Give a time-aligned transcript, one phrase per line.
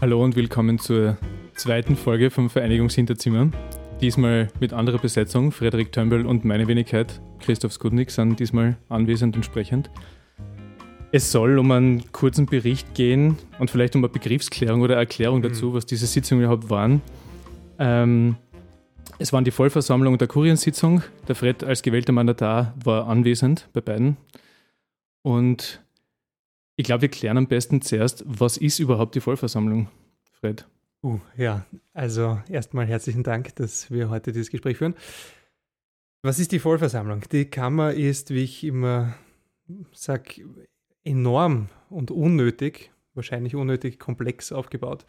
[0.00, 1.18] Hallo und willkommen zur
[1.54, 3.50] zweiten Folge vom Vereinigungshinterzimmer.
[4.00, 5.52] Diesmal mit anderer Besetzung.
[5.52, 9.90] Frederik Tömbel und meine Wenigkeit, Christoph Skudnik, sind diesmal anwesend und sprechend.
[11.12, 15.66] Es soll um einen kurzen Bericht gehen und vielleicht um eine Begriffsklärung oder Erklärung dazu,
[15.66, 15.74] mhm.
[15.74, 17.02] was diese Sitzungen überhaupt waren.
[17.78, 18.36] Ähm,
[19.18, 21.02] es waren die Vollversammlung der Kuriensitzung.
[21.28, 24.16] Der Fred als gewählter Mandatar war anwesend bei beiden.
[25.20, 25.82] Und
[26.80, 29.88] ich glaube, wir klären am besten zuerst, was ist überhaupt die Vollversammlung,
[30.32, 30.66] Fred?
[31.02, 34.94] Uh, ja, also erstmal herzlichen Dank, dass wir heute dieses Gespräch führen.
[36.22, 37.22] Was ist die Vollversammlung?
[37.32, 39.14] Die Kammer ist, wie ich immer
[39.92, 40.44] sage,
[41.04, 45.04] enorm und unnötig, wahrscheinlich unnötig komplex aufgebaut.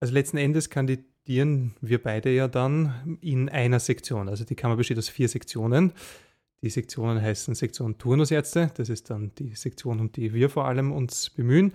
[0.00, 4.28] Also letzten Endes kandidieren wir beide ja dann in einer Sektion.
[4.28, 5.92] Also die Kammer besteht aus vier Sektionen.
[6.62, 10.92] Die Sektionen heißen Sektion Turnusärzte, das ist dann die Sektion, um die wir vor allem
[10.92, 11.72] uns bemühen.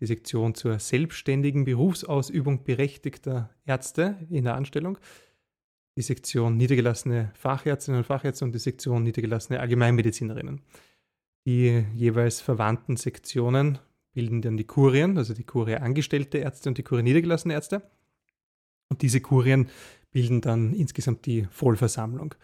[0.00, 4.96] Die Sektion zur selbstständigen Berufsausübung berechtigter Ärzte in der Anstellung.
[5.98, 10.62] Die Sektion niedergelassene Fachärztinnen und Fachärzte und die Sektion niedergelassene Allgemeinmedizinerinnen.
[11.46, 13.78] Die jeweils verwandten Sektionen
[14.12, 17.82] bilden dann die Kurien, also die Kurie angestellte Ärzte und die Kurie niedergelassene Ärzte.
[18.88, 19.68] Und diese Kurien
[20.10, 22.34] bilden dann insgesamt die Vollversammlung.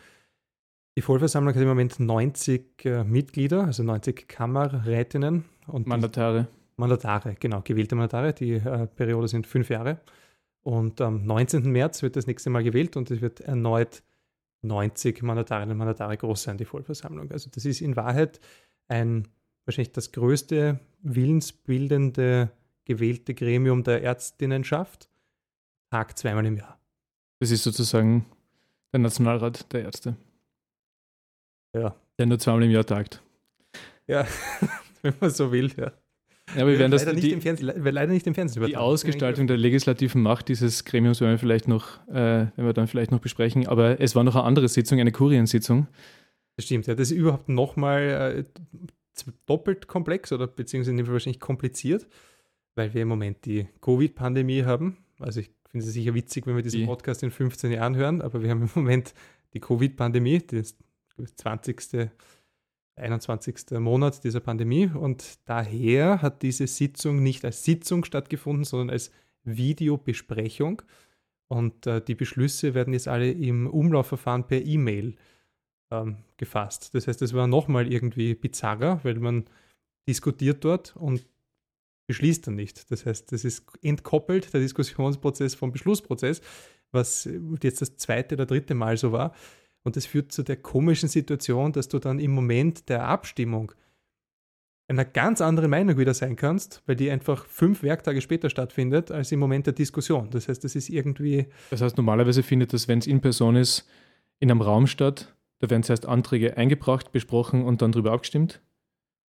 [0.97, 5.44] Die Vollversammlung hat im Moment 90 äh, Mitglieder, also 90 Kammerrätinnen.
[5.66, 6.48] Und Mandatare.
[6.77, 8.33] Mandatare, genau, gewählte Mandatare.
[8.33, 10.00] Die äh, Periode sind fünf Jahre.
[10.62, 11.70] Und am 19.
[11.70, 14.02] März wird das nächste Mal gewählt und es wird erneut
[14.62, 17.30] 90 Mandatarinnen und Mandatare groß sein, die Vollversammlung.
[17.30, 18.41] Also das ist in Wahrheit
[18.89, 19.28] ein
[19.67, 22.50] wahrscheinlich das größte willensbildende
[22.84, 25.11] gewählte Gremium der Ärztinnenschaft.
[25.91, 26.78] Tag zweimal im Jahr.
[27.39, 28.24] Das ist sozusagen
[28.92, 30.17] der Nationalrat der Ärzte.
[31.77, 31.95] Ja.
[32.19, 33.23] Der nur zweimal im Jahr tagt.
[34.07, 34.27] Ja,
[35.03, 35.93] wenn man so will, ja.
[36.55, 38.73] Ja, aber wir werden das leider, nicht im Fernsehen, leider nicht im Fernsehen übertragen.
[38.73, 42.86] Die Ausgestaltung der legislativen Macht dieses Gremiums werden wir vielleicht noch, äh, werden wir dann
[42.86, 43.67] vielleicht noch besprechen.
[43.67, 45.89] Aber es war noch eine andere Sitzung, eine Kuriensitzung.
[46.57, 46.95] Das stimmt, ja.
[46.95, 52.07] Das ist überhaupt nochmal äh, doppelt komplex oder beziehungsweise wahrscheinlich kompliziert,
[52.77, 54.98] weil wir im Moment die Covid-Pandemie haben.
[55.19, 56.86] Also ich finde es sicher witzig, wenn wir diesen die.
[56.86, 59.15] Podcast in 15 Jahren hören, aber wir haben im Moment
[59.53, 60.77] die Covid-Pandemie, das
[61.19, 62.11] 20.
[62.99, 63.79] 21.
[63.79, 69.11] Monat dieser Pandemie und daher hat diese Sitzung nicht als Sitzung stattgefunden, sondern als
[69.45, 70.81] Videobesprechung
[71.49, 75.15] und äh, die Beschlüsse werden jetzt alle im Umlaufverfahren per E-Mail
[75.93, 76.95] ähm, gefasst.
[76.95, 79.45] Das heißt, es war nochmal irgendwie bizarrer, weil man
[80.09, 81.27] diskutiert dort und
[82.09, 82.91] beschließt dann nicht.
[82.91, 86.41] Das heißt, das ist entkoppelt, der Diskussionsprozess vom Beschlussprozess,
[86.93, 87.29] was
[87.63, 89.35] jetzt das zweite oder dritte Mal so war.
[89.86, 93.70] Und das führt zu der komischen Situation, dass du dann im Moment der Abstimmung
[94.89, 99.30] einer ganz anderen Meinung wieder sein kannst, weil die einfach fünf Werktage später stattfindet, als
[99.30, 100.29] im Moment der Diskussion.
[100.30, 101.47] Das heißt, das ist irgendwie.
[101.70, 103.89] Das heißt, normalerweise findet das, wenn es in Person ist,
[104.41, 105.36] in einem Raum statt.
[105.61, 108.61] Da werden zuerst Anträge eingebracht, besprochen und dann darüber abgestimmt.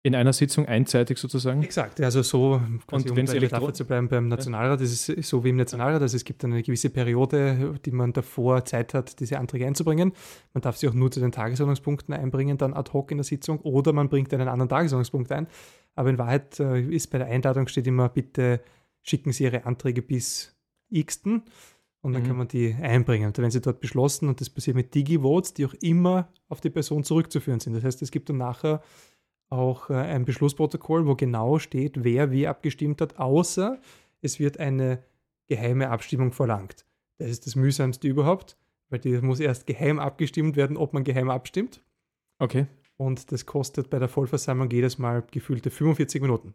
[0.01, 1.61] In einer Sitzung einseitig sozusagen?
[1.61, 5.49] Exakt, also so, und wenn es Elektro zu bleiben beim Nationalrat, das ist so wie
[5.49, 9.67] im Nationalrat, also es gibt eine gewisse Periode, die man davor Zeit hat, diese Anträge
[9.67, 10.13] einzubringen.
[10.53, 13.59] Man darf sie auch nur zu den Tagesordnungspunkten einbringen, dann ad hoc in der Sitzung,
[13.59, 15.47] oder man bringt einen anderen Tagesordnungspunkt ein.
[15.95, 18.61] Aber in Wahrheit äh, ist bei der Einladung steht immer, bitte
[19.01, 20.55] schicken Sie Ihre Anträge bis
[20.89, 21.23] x.
[22.01, 22.27] Und dann mhm.
[22.27, 23.27] kann man die einbringen.
[23.27, 26.61] Und dann werden sie dort beschlossen und das passiert mit Digi-Votes, die auch immer auf
[26.61, 27.73] die Person zurückzuführen sind.
[27.73, 28.81] Das heißt, es gibt dann nachher
[29.49, 33.79] auch äh, ein Beschlussprotokoll, wo genau steht, wer wie abgestimmt hat, außer
[34.21, 35.03] es wird eine
[35.47, 36.85] geheime Abstimmung verlangt.
[37.17, 38.57] Das ist das mühsamste überhaupt,
[38.89, 41.81] weil die muss erst geheim abgestimmt werden, ob man geheim abstimmt.
[42.37, 42.67] Okay.
[42.97, 46.53] Und das kostet bei der Vollversammlung jedes Mal gefühlte 45 Minuten.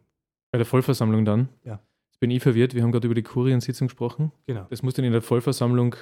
[0.51, 1.49] Bei der Vollversammlung dann?
[1.63, 1.79] Ja.
[2.07, 4.31] Jetzt bin ich verwirrt, wir haben gerade über die Kuriensitzung gesprochen.
[4.47, 4.65] Genau.
[4.69, 5.95] Das muss dann in der Vollversammlung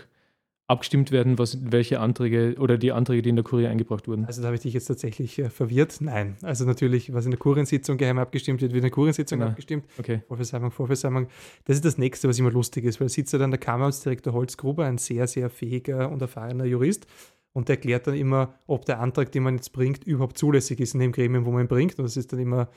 [0.67, 4.25] abgestimmt werden, was, welche Anträge oder die Anträge, die in der Kurie eingebracht wurden.
[4.25, 5.97] Also da habe ich dich jetzt tatsächlich äh, verwirrt.
[5.99, 9.51] Nein, also natürlich, was in der Kuriensitzung geheim abgestimmt wird, wird in der Kuriensitzung genau.
[9.51, 9.85] abgestimmt.
[9.99, 10.21] Okay.
[10.27, 11.27] Vorversammlung, Vorversammlung.
[11.65, 14.85] Das ist das Nächste, was immer lustig ist, weil sitzt er dann der Kammeramtsdirektor Holzgruber,
[14.85, 17.07] ein sehr, sehr fähiger und erfahrener Jurist,
[17.53, 20.95] und der erklärt dann immer, ob der Antrag, den man jetzt bringt, überhaupt zulässig ist
[20.95, 21.97] in dem Gremium, wo man ihn bringt.
[21.99, 22.67] Und das ist dann immer ein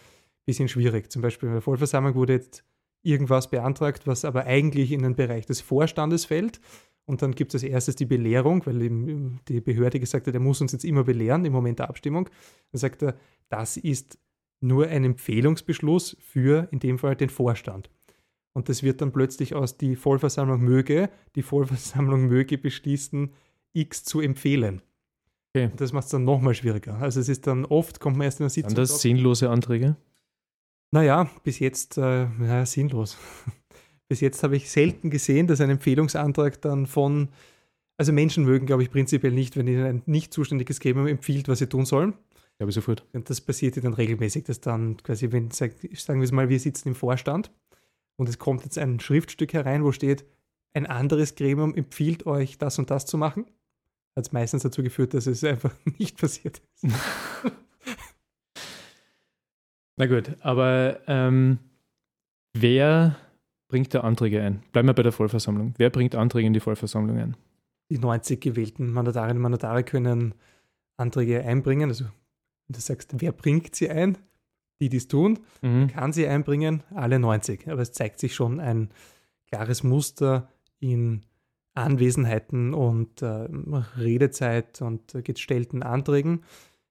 [0.44, 1.10] bisschen schwierig.
[1.10, 2.62] Zum Beispiel in der Vollversammlung wurde jetzt
[3.02, 6.60] irgendwas beantragt, was aber eigentlich in den Bereich des Vorstandes fällt.
[7.06, 8.78] Und dann gibt es als erstes die Belehrung, weil
[9.48, 12.28] die Behörde gesagt hat, er muss uns jetzt immer belehren im Moment der Abstimmung.
[12.72, 13.16] Dann sagt er,
[13.48, 14.18] das ist
[14.60, 17.90] nur ein Empfehlungsbeschluss für in dem Fall den Vorstand.
[18.54, 23.32] Und das wird dann plötzlich aus die Vollversammlung möge, die Vollversammlung möge beschließen,
[23.72, 24.82] X zu empfehlen.
[25.54, 25.66] Okay.
[25.66, 26.96] Und das macht es dann nochmal schwieriger.
[26.96, 28.70] Also es ist dann oft, kommt man erst in der Sitzung.
[28.70, 29.96] Sind das sinnlose Anträge?
[30.90, 33.18] Naja, bis jetzt äh, ja, sinnlos.
[34.08, 37.28] Bis jetzt habe ich selten gesehen, dass ein Empfehlungsantrag dann von,
[37.96, 41.58] also Menschen mögen, glaube ich, prinzipiell nicht, wenn ihnen ein nicht zuständiges Gremium empfiehlt, was
[41.58, 42.14] sie tun sollen.
[42.58, 43.04] Glaube ich sofort.
[43.12, 46.58] Und das passiert ja dann regelmäßig, dass dann quasi, wenn, sagen wir es mal, wir
[46.58, 47.50] sitzen im Vorstand
[48.16, 50.24] und es kommt jetzt ein Schriftstück herein, wo steht,
[50.72, 53.46] ein anderes Gremium empfiehlt euch, das und das zu machen,
[54.14, 56.94] hat es meistens dazu geführt, dass es einfach nicht passiert ist.
[59.98, 61.58] Na gut, aber ähm,
[62.52, 63.16] wer
[63.68, 64.62] bringt da Anträge ein?
[64.72, 65.74] Bleiben wir bei der Vollversammlung.
[65.76, 67.36] Wer bringt Anträge in die Vollversammlung ein?
[67.90, 70.34] Die 90 gewählten Mandatarinnen und Mandatare können
[70.96, 71.90] Anträge einbringen.
[71.90, 74.18] Also, wenn du sagst, wer bringt sie ein?
[74.80, 75.86] Die, die es tun, mhm.
[75.88, 77.70] kann sie einbringen, alle 90.
[77.70, 78.90] Aber es zeigt sich schon ein
[79.46, 81.22] klares Muster in
[81.74, 83.48] Anwesenheiten und äh,
[83.98, 86.42] Redezeit und äh, gestellten Anträgen.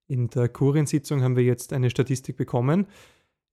[0.07, 2.88] In der Kuriensitzung haben wir jetzt eine Statistik bekommen.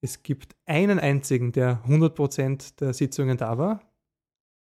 [0.05, 3.81] Es gibt einen einzigen, der 100% der Sitzungen da war.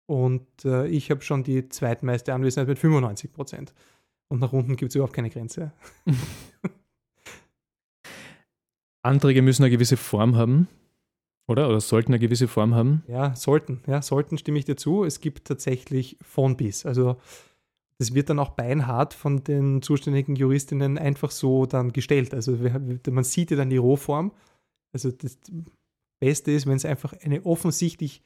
[0.06, 3.72] Und äh, ich habe schon die zweitmeiste Anwesenheit mit 95%.
[4.28, 5.72] Und nach unten gibt es überhaupt keine Grenze.
[9.02, 10.68] Anträge müssen eine gewisse Form haben,
[11.48, 11.68] oder?
[11.68, 13.02] Oder sollten eine gewisse Form haben?
[13.08, 13.82] Ja, sollten.
[13.86, 15.04] Ja, sollten stimme ich dir zu.
[15.04, 16.84] Es gibt tatsächlich von bis.
[16.84, 17.16] Also
[17.98, 22.34] das wird dann auch beinhart von den zuständigen Juristinnen einfach so dann gestellt.
[22.34, 22.58] Also
[23.10, 24.32] man sieht ja dann die Rohform.
[24.92, 25.38] Also das
[26.20, 28.22] Beste ist, wenn es einfach eine offensichtlich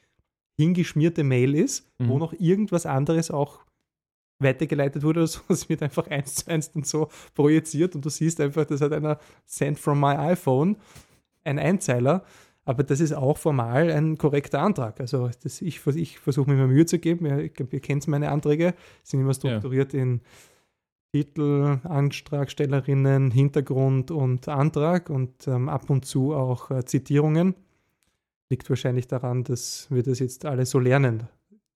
[0.59, 2.09] hingeschmierte Mail ist, mhm.
[2.09, 3.65] wo noch irgendwas anderes auch
[4.41, 5.41] weitergeleitet wurde oder so.
[5.49, 8.93] Es wird einfach eins zu eins dann so projiziert und du siehst einfach, das hat
[8.93, 10.77] einer Sent from my iPhone,
[11.45, 12.25] ein Einzeiler
[12.65, 15.01] aber das ist auch formal ein korrekter Antrag.
[15.01, 17.27] Also das, ich, ich versuche mir immer Mühe zu geben.
[17.53, 20.01] Glaube, ihr kennt meine Anträge, sind immer strukturiert ja.
[20.01, 20.21] in
[21.15, 27.55] Titel, Antragstellerinnen, Hintergrund und Antrag und ähm, ab und zu auch äh, Zitierungen.
[28.51, 31.29] Liegt wahrscheinlich daran, dass wir das jetzt alle so lernen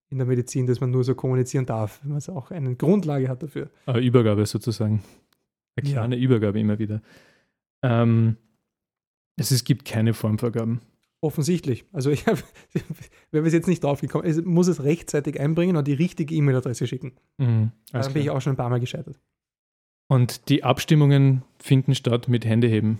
[0.09, 3.41] in der Medizin, dass man nur so kommunizieren darf, wenn man auch eine Grundlage hat
[3.41, 3.69] dafür.
[3.85, 5.03] Aber Übergabe sozusagen.
[5.77, 6.21] Eine kleine ja.
[6.21, 7.01] Übergabe immer wieder.
[7.81, 8.35] Ähm,
[9.37, 10.81] also es gibt keine Formvorgaben.
[11.21, 11.85] Offensichtlich.
[11.91, 12.39] Also ich habe,
[13.31, 16.87] wenn wir es jetzt nicht draufgekommen, es muss es rechtzeitig einbringen und die richtige E-Mail-Adresse
[16.87, 17.13] schicken.
[17.37, 19.19] Mhm, da bin ich auch schon ein paar Mal gescheitert.
[20.07, 22.99] Und die Abstimmungen finden statt mit Händeheben.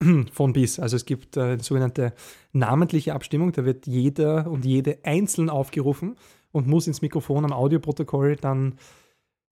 [0.32, 0.78] Von bis.
[0.78, 2.12] Also es gibt äh, eine sogenannte
[2.52, 3.52] namentliche Abstimmung.
[3.52, 6.16] Da wird jeder und jede einzeln aufgerufen
[6.52, 8.78] und muss ins Mikrofon am Audioprotokoll dann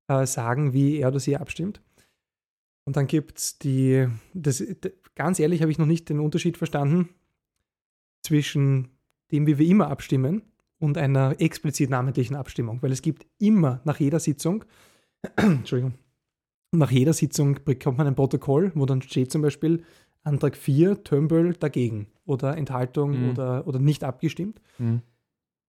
[0.08, 1.80] äh, sagen, wie er oder sie abstimmt.
[2.84, 4.62] Und dann gibt es die, das,
[5.16, 7.08] ganz ehrlich habe ich noch nicht den Unterschied verstanden
[8.26, 8.88] zwischen
[9.30, 10.42] dem, wie wir immer abstimmen
[10.78, 14.64] und einer explizit namentlichen Abstimmung, weil es gibt immer nach jeder Sitzung,
[15.36, 15.94] Entschuldigung,
[16.72, 19.82] nach jeder Sitzung bekommt man ein Protokoll, wo dann steht zum Beispiel
[20.24, 23.30] Antrag 4, Tömbel dagegen oder Enthaltung mhm.
[23.30, 24.60] oder, oder nicht abgestimmt.
[24.78, 25.02] Mhm.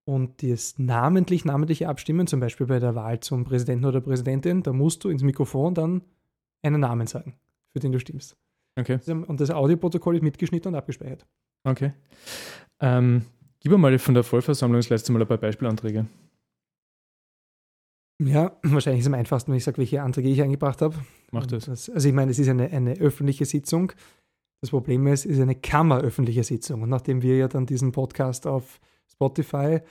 [0.03, 4.74] Und das namentlich, namentliche Abstimmen, zum Beispiel bei der Wahl zum Präsidenten oder Präsidentin, da
[4.74, 6.01] musst du ins Mikrofon dann
[6.63, 7.36] einen Namen sagen,
[7.71, 8.36] für den du stimmst.
[8.77, 9.00] Okay.
[9.27, 11.25] Und das Audioprotokoll ist mitgeschnitten und abgespeichert.
[11.67, 11.91] Okay.
[12.79, 13.25] Ähm,
[13.59, 16.07] gib mir mal von der Vollversammlung das letzte Mal ein paar Beispielanträge.
[18.19, 20.95] Ja, wahrscheinlich ist es am einfachsten, wenn ich sage, welche Anträge ich eingebracht habe.
[21.31, 21.65] Mach das.
[21.65, 21.89] das.
[21.89, 23.91] Also ich meine, es ist eine, eine öffentliche Sitzung.
[24.62, 26.81] Das Problem ist, es ist eine kammeröffentliche Sitzung.
[26.81, 28.79] Und nachdem wir ja dann diesen Podcast auf
[29.12, 29.81] Spotify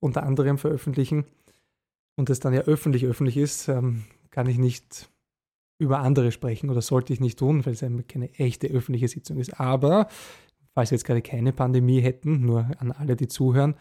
[0.00, 1.26] unter anderem veröffentlichen
[2.16, 5.08] und es dann ja öffentlich öffentlich ist, ähm, kann ich nicht
[5.78, 9.60] über andere sprechen oder sollte ich nicht tun, weil es keine echte öffentliche Sitzung ist.
[9.60, 10.08] Aber
[10.78, 13.74] falls wir jetzt gerade keine Pandemie hätten, nur an alle, die zuhören,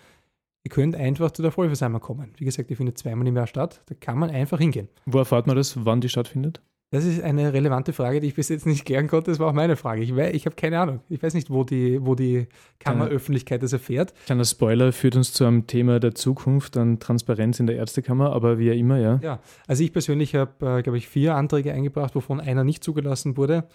[0.64, 2.34] ihr könnt einfach zu der Vollversammlung kommen.
[2.38, 3.84] Wie gesagt, die findet zweimal im Jahr statt.
[3.86, 4.90] Da kann man einfach hingehen.
[5.06, 6.60] Wo erfahrt man das, wann die stattfindet?
[6.90, 9.30] Das ist eine relevante Frage, die ich bis jetzt nicht klären konnte.
[9.30, 10.02] Das war auch meine Frage.
[10.02, 11.02] Ich, ich habe keine Ahnung.
[11.08, 12.48] Ich weiß nicht, wo die, wo die
[12.80, 14.16] Kammeröffentlichkeit das erfährt.
[14.26, 18.58] Kleiner Spoiler führt uns zu einem Thema der Zukunft an Transparenz in der Ärztekammer, aber
[18.58, 19.20] wie immer, ja.
[19.22, 23.38] Ja, also ich persönlich habe, äh, glaube ich, vier Anträge eingebracht, wovon einer nicht zugelassen
[23.38, 23.68] wurde.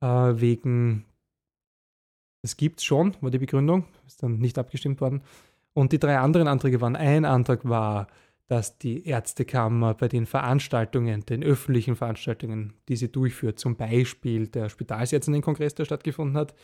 [0.00, 1.04] Äh, wegen,
[2.46, 5.22] es gibt schon, war die Begründung, ist dann nicht abgestimmt worden.
[5.74, 8.06] Und die drei anderen Anträge waren, ein Antrag war,
[8.46, 14.68] dass die Ärztekammer bei den Veranstaltungen, den öffentlichen Veranstaltungen, die sie durchführt, zum Beispiel der
[14.68, 16.54] Spitalsärztinnen-Kongress, der stattgefunden hat,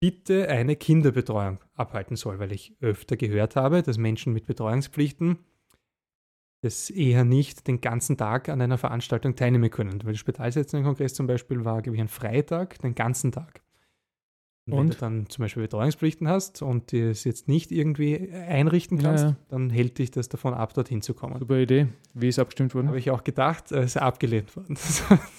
[0.00, 5.38] bitte eine Kinderbetreuung abhalten soll, weil ich öfter gehört habe, dass Menschen mit Betreuungspflichten
[6.62, 10.02] das eher nicht den ganzen Tag an einer Veranstaltung teilnehmen können.
[10.04, 13.60] Weil der Spitalsärztinnen-Kongress zum Beispiel war, glaube ich, ein Freitag, den ganzen Tag.
[14.68, 18.98] Und wenn du dann zum Beispiel Betreuungspflichten hast und dir es jetzt nicht irgendwie einrichten
[18.98, 19.36] kannst, ja, ja.
[19.48, 21.38] dann hält dich das davon ab, dorthin zu kommen.
[21.38, 21.86] Super Idee.
[22.14, 22.88] Wie ist abgestimmt worden?
[22.88, 24.76] Habe ich auch gedacht, es ist abgelehnt worden.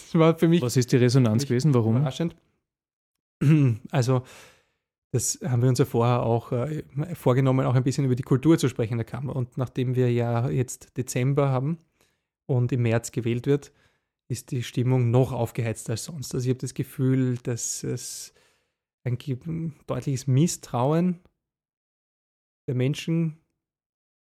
[0.07, 0.61] Das war für mich.
[0.61, 1.73] Was ist die Resonanz gewesen?
[1.73, 1.97] Warum?
[1.97, 2.35] Überraschend.
[3.91, 4.23] Also,
[5.11, 8.57] Das haben wir uns ja vorher auch äh, vorgenommen, auch ein bisschen über die Kultur
[8.57, 9.35] zu sprechen in der Kammer.
[9.35, 11.79] Und nachdem wir ja jetzt Dezember haben
[12.45, 13.73] und im März gewählt wird,
[14.29, 16.33] ist die Stimmung noch aufgeheizter als sonst.
[16.33, 18.33] Also ich habe das Gefühl, dass es
[19.07, 21.21] ein deutliches Misstrauen
[22.67, 23.37] der Menschen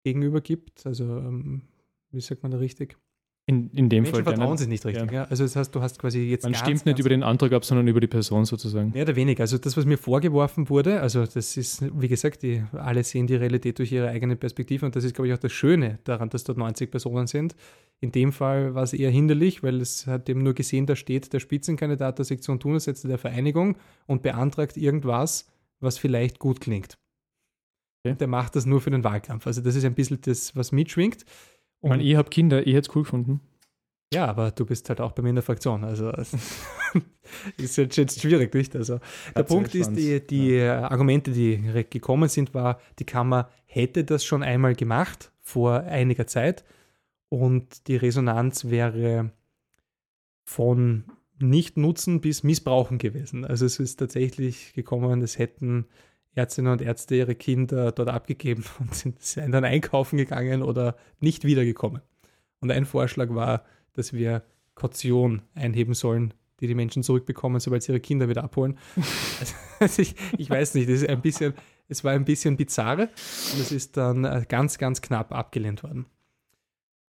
[0.05, 0.87] gegenüber gibt.
[0.87, 1.69] Also, ähm,
[2.11, 2.99] wie sagt man da richtig?
[3.47, 4.35] In, in dem Menschen Fall.
[4.35, 5.11] vertrauen sich nicht richtig.
[5.11, 5.23] Ja.
[5.23, 5.25] Ja.
[5.25, 6.45] Also das heißt, du hast quasi jetzt.
[6.45, 8.93] Man ganz, stimmt nicht über den Antrag ab, sondern über die Person sozusagen.
[8.93, 9.41] Mehr oder weniger.
[9.41, 13.35] Also das, was mir vorgeworfen wurde, also das ist, wie gesagt, die, alle sehen die
[13.35, 16.45] Realität durch ihre eigene Perspektive und das ist, glaube ich, auch das Schöne daran, dass
[16.45, 17.57] dort 90 Personen sind.
[17.99, 21.33] In dem Fall war es eher hinderlich, weil es hat eben nur gesehen, da steht
[21.33, 25.49] der Spitzenkandidat der Sektion Tunersätze der Vereinigung und beantragt irgendwas,
[25.81, 26.97] was vielleicht gut klingt.
[28.05, 28.17] Okay.
[28.19, 29.47] Der macht das nur für den Wahlkampf.
[29.47, 31.25] Also das ist ein bisschen das, was mitschwingt.
[31.83, 33.41] Und ich meine, ich habe Kinder, ich hätte es cool gefunden.
[34.15, 35.85] Ja, aber du bist halt auch bei mir in der Fraktion.
[35.85, 36.11] Also
[37.57, 38.77] ist jetzt, jetzt schwierig, nicht?
[38.77, 39.01] Also
[39.35, 40.89] der Punkt ist, die, die ja.
[40.89, 41.59] Argumente, die
[41.89, 46.65] gekommen sind, war, die Kammer hätte das schon einmal gemacht vor einiger Zeit
[47.31, 49.33] und die Resonanz wäre
[50.45, 51.05] von
[51.39, 53.47] Nicht-Nutzen bis Missbrauchen gewesen.
[53.47, 55.87] Also es ist tatsächlich gekommen, es hätten
[56.35, 61.45] Ärztinnen und Ärzte ihre Kinder dort abgegeben und sind, sind dann einkaufen gegangen oder nicht
[61.45, 62.03] wiedergekommen.
[62.61, 64.43] Und ein Vorschlag war, dass wir
[64.75, 68.79] Kaution einheben sollen, die die Menschen zurückbekommen, sobald sie ihre Kinder wieder abholen.
[69.81, 71.55] also ich, ich, weiß nicht, es ist ein bisschen,
[71.89, 76.07] es war ein bisschen bizarr und es ist dann äh, ganz, ganz knapp abgelehnt worden.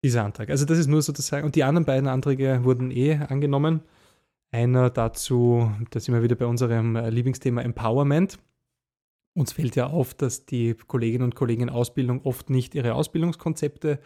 [0.02, 0.50] Dieser Antrag.
[0.50, 3.82] Also das ist nur sozusagen, und die anderen beiden Anträge wurden eh angenommen.
[4.50, 8.38] Einer dazu, da sind wir wieder bei unserem äh, Lieblingsthema Empowerment.
[9.34, 13.98] Uns fällt ja auf, dass die Kolleginnen und Kollegen in Ausbildung oft nicht ihre Ausbildungskonzepte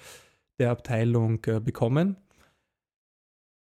[0.58, 2.16] der Abteilung äh, bekommen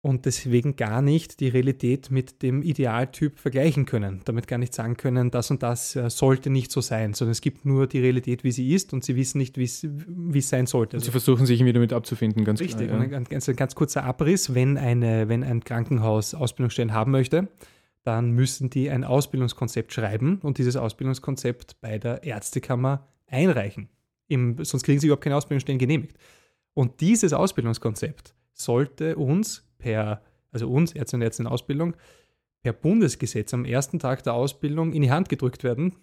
[0.02, 4.22] und deswegen gar nicht die Realität mit dem Idealtyp vergleichen können.
[4.24, 7.42] Damit gar nicht sagen können, das und das äh, sollte nicht so sein, sondern es
[7.42, 10.96] gibt nur die Realität, wie sie ist und sie wissen nicht, wie es sein sollte.
[10.96, 13.18] Also sie versuchen sich irgendwie damit abzufinden, ganz Richtig, klar, ja.
[13.18, 17.50] ein, ganz, ein ganz kurzer Abriss, wenn, eine, wenn ein Krankenhaus Ausbildungsstellen haben möchte,
[18.10, 23.88] dann müssen die ein Ausbildungskonzept schreiben und dieses Ausbildungskonzept bei der Ärztekammer einreichen.
[24.28, 26.18] Im, sonst kriegen sie überhaupt keine Ausbildungsstellen genehmigt.
[26.74, 31.96] Und dieses Ausbildungskonzept sollte uns per, also uns, Ärzte und Ärzte in Ausbildung,
[32.64, 35.94] per Bundesgesetz am ersten Tag der Ausbildung in die Hand gedrückt werden,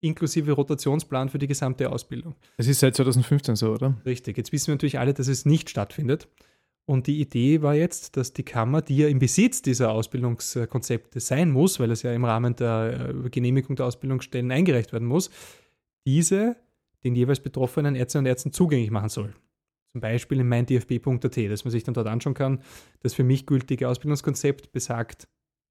[0.00, 2.34] inklusive Rotationsplan für die gesamte Ausbildung.
[2.56, 3.96] Das ist seit 2015 so, oder?
[4.04, 4.36] Richtig.
[4.36, 6.26] Jetzt wissen wir natürlich alle, dass es nicht stattfindet.
[6.86, 11.50] Und die Idee war jetzt, dass die Kammer, die ja im Besitz dieser Ausbildungskonzepte sein
[11.50, 15.30] muss, weil es ja im Rahmen der äh, Genehmigung der Ausbildungsstellen eingereicht werden muss,
[16.06, 16.56] diese
[17.02, 19.34] den jeweils betroffenen Ärzten und Ärzten zugänglich machen soll.
[19.88, 22.62] Zum Beispiel in meindfb.at, dass man sich dann dort anschauen kann.
[23.00, 25.28] Das für mich gültige Ausbildungskonzept besagt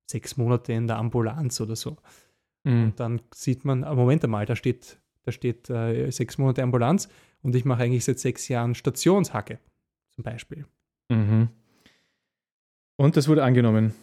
[0.10, 1.98] sechs Monate in der Ambulanz oder so.
[2.63, 2.84] Mhm.
[2.84, 7.07] Und dann sieht man, ah, Moment einmal, da steht, da steht äh, sechs Monate Ambulanz
[7.41, 9.60] und ich mache eigentlich seit sechs Jahren Stationshacke,
[10.12, 10.65] zum Beispiel.
[11.09, 11.50] Mhm.
[12.97, 13.93] Und das wurde angenommen.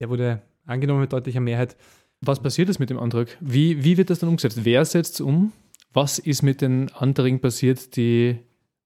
[0.00, 1.76] Der wurde angenommen mit deutlicher Mehrheit.
[2.20, 3.36] Was passiert ist mit dem Antrag?
[3.40, 4.64] Wie, wie wird das dann umgesetzt?
[4.64, 5.52] Wer setzt es um?
[5.92, 8.38] Was ist mit den Anträgen passiert, die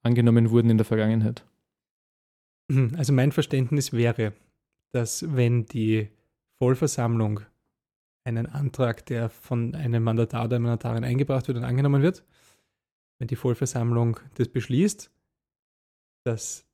[0.02, 1.44] angenommen wurden in der Vergangenheit?
[2.68, 4.32] Mhm, also mein Verständnis wäre,
[4.92, 6.08] dass wenn die
[6.58, 7.40] Vollversammlung
[8.24, 12.24] einen Antrag, der von einem Mandatar oder einer Mandatarin eingebracht wird und angenommen wird,
[13.18, 15.10] wenn die Vollversammlung das beschließt,
[16.24, 16.64] dass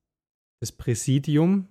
[0.61, 1.69] das Präsidium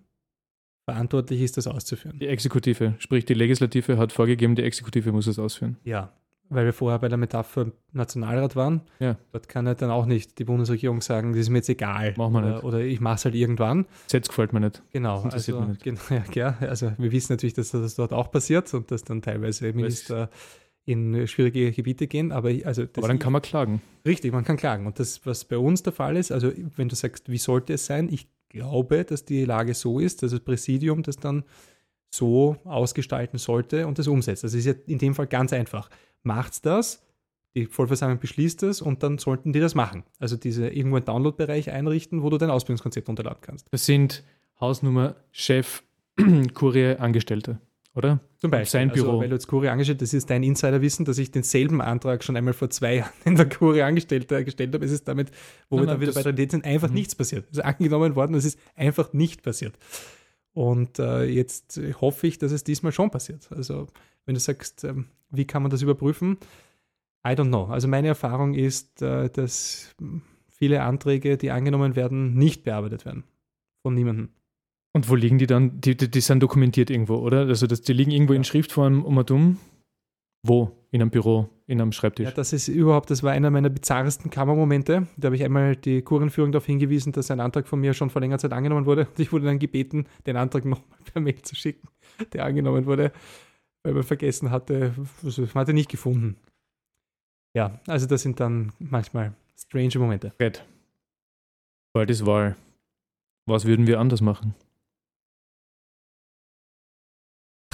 [0.90, 2.20] verantwortlich ist, das auszuführen.
[2.20, 5.78] Die Exekutive, sprich die Legislative hat vorgegeben, die Exekutive muss es ausführen.
[5.84, 6.14] Ja,
[6.50, 8.82] weil wir vorher bei der Metapher Nationalrat waren.
[9.00, 9.18] Ja.
[9.32, 12.14] Dort kann ja dann auch nicht die Bundesregierung sagen, das ist mir jetzt egal.
[12.18, 12.64] Machen wir oder, nicht.
[12.64, 13.86] Oder ich mache es halt irgendwann.
[14.06, 14.82] Gesetz gefällt mir nicht.
[14.92, 15.24] Genau.
[15.24, 15.84] Interessiert also, nicht.
[15.84, 16.00] Genau,
[16.34, 20.30] ja, also wir wissen natürlich, dass das dort auch passiert und dass dann teilweise Minister
[20.86, 22.32] in schwierige Gebiete gehen.
[22.32, 23.82] Aber, also aber dann kann man klagen.
[24.06, 24.88] Richtig, man kann klagen.
[24.88, 27.86] Und das, was bei uns der Fall ist, also wenn du sagst, wie sollte es
[27.86, 31.44] sein, ich glaube, dass die Lage so ist, dass das Präsidium das dann
[32.10, 34.44] so ausgestalten sollte und das umsetzt.
[34.44, 35.90] Das ist ja in dem Fall ganz einfach.
[36.24, 37.04] Macht's das,
[37.56, 40.04] die Vollversammlung beschließt das und dann sollten die das machen.
[40.20, 43.68] Also diese irgendwo einen Download-Bereich einrichten, wo du dein Ausbildungskonzept runterladen kannst.
[43.72, 44.24] Das sind
[44.60, 45.84] Hausnummer, Chef,
[46.54, 47.60] Kurier, Angestellte,
[47.96, 48.20] oder?
[48.40, 48.72] Zum Beispiel.
[48.80, 49.08] Sein Büro.
[49.08, 52.38] Also, weil du jetzt Kurier angestellt das ist dein Insiderwissen, dass ich denselben Antrag schon
[52.38, 54.86] einmal vor zwei Jahren in der Kurier angestellt, äh, gestellt habe.
[54.86, 55.32] Es ist damit,
[55.70, 56.96] wo nein, wir dann wieder bei der Idee sind, einfach mhm.
[56.96, 57.46] nichts passiert.
[57.52, 59.78] Es ist angenommen worden, es ist einfach nicht passiert.
[60.54, 63.48] Und äh, jetzt hoffe ich, dass es diesmal schon passiert.
[63.52, 63.88] Also,
[64.26, 66.38] wenn du sagst, ähm, wie kann man das überprüfen?
[67.26, 67.66] I don't know.
[67.66, 69.96] Also meine Erfahrung ist, äh, dass
[70.48, 73.24] viele Anträge, die angenommen werden, nicht bearbeitet werden.
[73.82, 74.30] Von niemandem.
[74.98, 75.80] Und wo liegen die dann?
[75.80, 77.42] Die, die, die sind dokumentiert irgendwo, oder?
[77.42, 78.38] Also das, die liegen irgendwo ja.
[78.38, 79.60] in Schriftform um und um.
[80.42, 80.72] Wo?
[80.90, 82.26] In einem Büro, in einem Schreibtisch?
[82.26, 85.06] Ja, das ist überhaupt, das war einer meiner bizarresten Kammermomente.
[85.16, 88.22] Da habe ich einmal die Kurienführung darauf hingewiesen, dass ein Antrag von mir schon vor
[88.22, 89.06] längerer Zeit angenommen wurde.
[89.06, 91.88] Und ich wurde dann gebeten, den Antrag nochmal per Mail zu schicken,
[92.34, 93.12] der angenommen wurde,
[93.84, 96.38] weil man vergessen hatte, also man hatte nicht gefunden.
[97.56, 100.32] Ja, also das sind dann manchmal strange Momente.
[100.38, 100.66] Fred,
[101.94, 102.56] bald ist Wahl.
[103.46, 104.56] Was würden wir anders machen?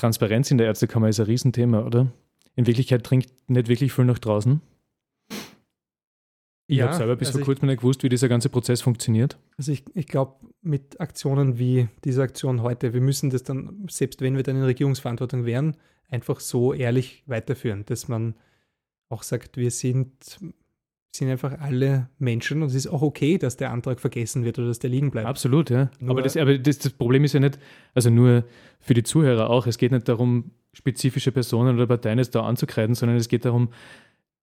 [0.04, 2.12] Transparenz in der Ärztekammer ist ein Riesenthema, oder?
[2.56, 4.60] In Wirklichkeit dringt nicht wirklich viel nach draußen.
[6.68, 9.38] Ich ja, habe selber bis also vor kurzem nicht gewusst, wie dieser ganze Prozess funktioniert.
[9.58, 14.20] Also ich, ich glaube, mit Aktionen wie dieser Aktion heute, wir müssen das dann, selbst
[14.20, 15.78] wenn wir dann in Regierungsverantwortung wären,
[16.10, 18.36] einfach so ehrlich weiterführen, dass man
[19.08, 20.38] auch sagt, wir sind
[21.16, 24.68] sind einfach alle Menschen und es ist auch okay, dass der Antrag vergessen wird oder
[24.68, 25.28] dass der liegen bleibt.
[25.28, 25.92] Absolut, ja.
[26.00, 27.60] Nur aber das, aber das, das Problem ist ja nicht,
[27.94, 28.46] also nur
[28.80, 32.96] für die Zuhörer auch, es geht nicht darum, spezifische Personen oder Parteien jetzt da anzukreiden,
[32.96, 33.70] sondern es geht darum,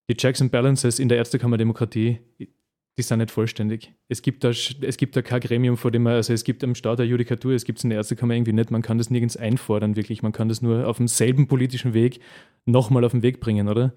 [0.09, 3.93] die Checks and Balances in der Ärztekammerdemokratie, die sind nicht vollständig.
[4.09, 6.77] Es gibt, da, es gibt da kein Gremium, vor dem man, also es gibt am
[6.77, 9.37] Start der Judikatur, es gibt es in der Ärztekammer irgendwie nicht, man kann das nirgends
[9.37, 10.23] einfordern, wirklich.
[10.23, 12.21] Man kann das nur auf demselben politischen Weg
[12.65, 13.93] nochmal auf den Weg bringen, oder?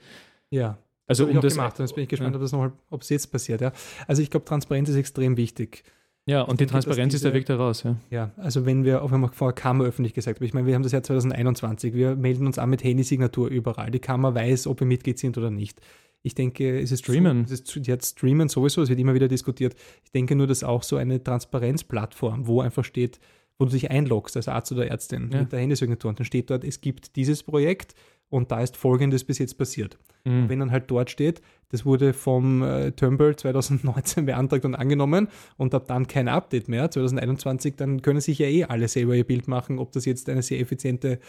[0.49, 1.79] Ja, also um das gemacht.
[1.79, 2.37] Und jetzt bin ich gespannt, ja.
[2.37, 3.61] ob das nochmal, ob es jetzt passiert.
[3.61, 3.71] Ja.
[4.07, 5.83] Also ich glaube, Transparenz ist extrem wichtig.
[6.25, 7.83] Ja, und die Transparenz diese, ist der Weg daraus.
[7.83, 7.97] Ja.
[8.09, 10.75] ja, also wenn wir, auch wenn man vorher Kammer öffentlich gesagt habe, ich meine, wir
[10.75, 13.91] haben das Jahr 2021, wir melden uns an mit Handysignatur überall.
[13.91, 15.81] Die Kammer weiß, ob wir Mitglied sind oder nicht.
[16.21, 17.45] Ich denke, es ist Streamen.
[17.45, 19.75] Zu, es ist jetzt Streamen sowieso, es wird immer wieder diskutiert.
[20.05, 23.19] Ich denke nur, dass auch so eine Transparenzplattform, wo einfach steht,
[23.59, 25.41] wo du dich einloggst als Arzt oder Ärztin ja.
[25.41, 27.93] mit der Handysignatur und dann steht dort, es gibt dieses Projekt
[28.33, 29.97] und da ist Folgendes bis jetzt passiert.
[30.25, 30.47] Mhm.
[30.47, 35.75] wenn dann halt dort steht, das wurde vom äh, Turnbull 2019 beantragt und angenommen und
[35.75, 39.49] ab dann kein Update mehr, 2021, dann können sich ja eh alle selber ihr Bild
[39.49, 41.19] machen, ob das jetzt eine sehr effiziente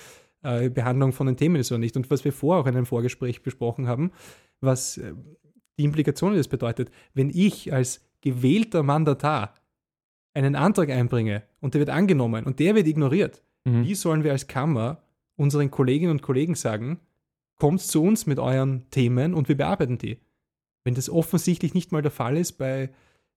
[0.42, 1.96] äh, Behandlung von den Themen ist oder nicht.
[1.96, 4.12] Und was wir vorher auch in einem Vorgespräch besprochen haben,
[4.60, 5.12] was äh,
[5.76, 9.54] die Implikationen das bedeutet, wenn ich als gewählter Mandatar
[10.34, 13.84] einen Antrag einbringe und der wird angenommen und der wird ignoriert, mhm.
[13.84, 15.03] wie sollen wir als Kammer
[15.36, 17.00] unseren Kolleginnen und Kollegen sagen,
[17.56, 20.18] kommt zu uns mit euren Themen und wir bearbeiten die.
[20.84, 22.90] Wenn das offensichtlich nicht mal der Fall ist bei,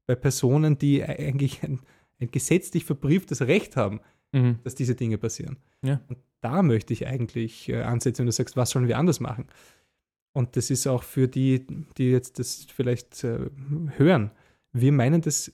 [0.06, 1.80] bei Personen, die eigentlich ein,
[2.20, 4.60] ein gesetzlich verbrieftes Recht haben, mhm.
[4.64, 5.58] dass diese Dinge passieren.
[5.84, 6.02] Ja.
[6.08, 9.48] Und da möchte ich eigentlich äh, ansetzen, wenn du sagst, was sollen wir anders machen?
[10.34, 11.66] Und das ist auch für die,
[11.98, 13.50] die jetzt das vielleicht äh,
[13.98, 14.32] hören.
[14.72, 15.52] Wir meinen das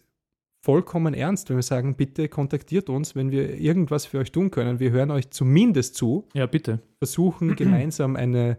[0.64, 4.80] vollkommen ernst, wenn wir sagen, bitte kontaktiert uns, wenn wir irgendwas für euch tun können.
[4.80, 6.26] Wir hören euch zumindest zu.
[6.34, 6.80] Ja, bitte.
[7.00, 8.58] Versuchen gemeinsam eine,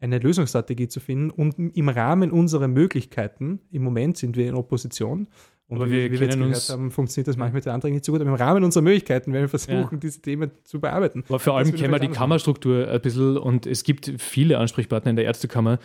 [0.00, 5.28] eine Lösungsstrategie zu finden und im Rahmen unserer Möglichkeiten, im Moment sind wir in Opposition,
[5.68, 7.94] und aber wir, wie wir jetzt gehört uns, haben, funktioniert das manchmal mit der Anträgen
[7.94, 9.98] nicht so gut, aber im Rahmen unserer Möglichkeiten werden wir versuchen, ja.
[9.98, 11.24] diese Themen zu bearbeiten.
[11.28, 15.16] Aber vor allem kennen wir die Kammerstruktur ein bisschen und es gibt viele Ansprechpartner in
[15.16, 15.78] der Ärztekammer.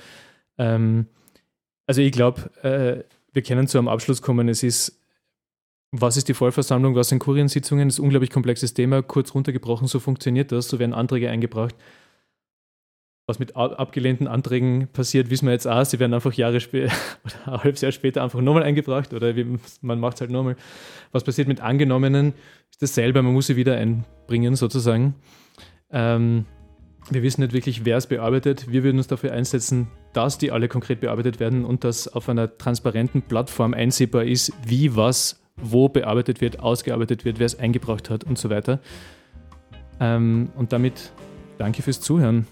[0.58, 1.08] Ähm,
[1.86, 3.03] also ich glaube, äh,
[3.34, 4.49] wir können zu einem Abschluss kommen.
[4.49, 4.97] Es ist
[5.91, 6.95] was ist die Vollversammlung?
[6.95, 7.88] Was sind Kuriensitzungen?
[7.88, 9.02] Das ist ein unglaublich komplexes Thema.
[9.02, 10.67] Kurz runtergebrochen, so funktioniert das.
[10.67, 11.76] So werden Anträge eingebracht.
[13.30, 15.84] Was mit abgelehnten Anträgen passiert, wissen wir jetzt auch.
[15.84, 16.93] Sie werden einfach Jahre später
[17.26, 19.34] oder ein halbes Jahr später einfach nochmal eingebracht oder
[19.82, 20.56] man macht es halt nochmal.
[21.12, 22.34] Was passiert mit angenommenen?
[22.71, 25.15] Ist dasselbe, man muss sie wieder einbringen sozusagen.
[25.89, 26.45] Ähm,
[27.10, 28.71] wir wissen nicht wirklich, wer es bearbeitet.
[28.71, 32.58] Wir würden uns dafür einsetzen, dass die alle konkret bearbeitet werden und dass auf einer
[32.58, 38.24] transparenten Plattform einsehbar ist, wie was wo bearbeitet wird, ausgearbeitet wird, wer es eingebracht hat
[38.24, 38.80] und so weiter.
[40.00, 41.12] Ähm, und damit
[41.58, 42.48] danke fürs Zuhören.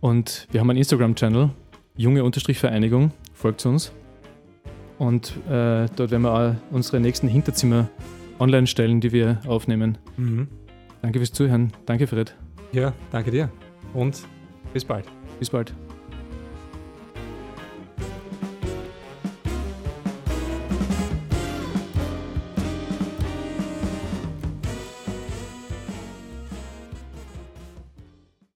[0.00, 1.50] Und wir haben einen Instagram-Channel,
[1.96, 3.92] junge-vereinigung, folgt uns.
[4.98, 7.88] Und äh, dort werden wir auch unsere nächsten Hinterzimmer
[8.38, 9.98] online stellen, die wir aufnehmen.
[10.16, 10.48] Mhm.
[11.02, 11.72] Danke fürs Zuhören.
[11.86, 12.34] Danke, Fred.
[12.72, 13.50] Ja, danke dir.
[13.94, 14.22] Und
[14.72, 15.06] bis bald.
[15.38, 15.74] Bis bald.